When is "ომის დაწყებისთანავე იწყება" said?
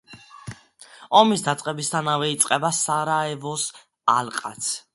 1.19-2.71